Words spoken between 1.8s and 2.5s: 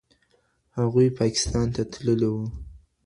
تللي وو.